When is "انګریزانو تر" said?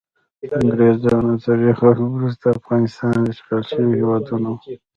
0.61-1.57